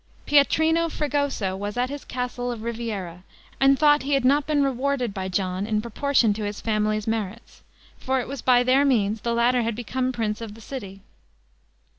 Pietrino 0.25 0.89
Fregoso 0.89 1.55
was 1.55 1.77
at 1.77 1.91
his 1.91 2.03
castle 2.03 2.51
of 2.51 2.63
Riviera, 2.63 3.21
and 3.59 3.77
thought 3.77 4.01
he 4.01 4.15
had 4.15 4.25
not 4.25 4.47
been 4.47 4.63
rewarded 4.63 5.13
by 5.13 5.27
John 5.29 5.67
in 5.67 5.79
proportion 5.79 6.33
to 6.33 6.43
his 6.43 6.59
family's 6.59 7.05
merits; 7.05 7.61
for 7.99 8.19
it 8.19 8.27
was 8.27 8.41
by 8.41 8.63
their 8.63 8.83
means 8.83 9.21
the 9.21 9.35
latter 9.35 9.61
had 9.61 9.75
become 9.75 10.11
prince 10.11 10.41
of 10.41 10.55
the 10.55 10.59
city. 10.61 11.01